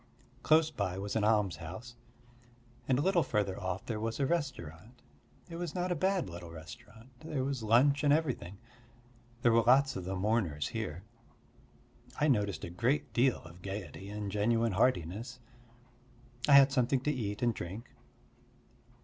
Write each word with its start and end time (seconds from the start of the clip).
Close 0.41 0.71
by 0.71 0.97
was 0.97 1.15
an 1.15 1.23
almshouse, 1.23 1.95
and 2.87 2.97
a 2.97 3.03
little 3.03 3.21
further 3.21 3.61
off 3.61 3.85
there 3.85 3.99
was 3.99 4.19
a 4.19 4.25
restaurant. 4.25 5.03
It 5.47 5.57
was 5.57 5.75
not 5.75 5.91
a 5.91 5.95
bad 5.95 6.27
little 6.27 6.49
restaurant: 6.49 7.09
there 7.19 7.43
was 7.43 7.61
lunch 7.61 8.03
and 8.03 8.11
everything. 8.11 8.57
There 9.43 9.51
were 9.51 9.61
lots 9.61 9.95
of 9.95 10.05
the 10.05 10.15
mourners 10.15 10.69
here. 10.69 11.03
I 12.19 12.27
noticed 12.29 12.63
a 12.63 12.71
great 12.71 13.13
deal 13.13 13.43
of 13.43 13.61
gaiety 13.61 14.09
and 14.09 14.31
genuine 14.31 14.71
heartiness. 14.71 15.39
I 16.47 16.53
had 16.53 16.71
something 16.71 17.01
to 17.01 17.11
eat 17.13 17.43
and 17.43 17.53
drink. 17.53 17.91